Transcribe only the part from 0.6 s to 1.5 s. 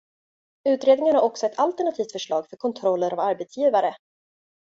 Utredningen har också